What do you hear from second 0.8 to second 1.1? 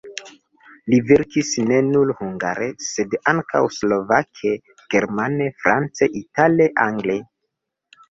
Li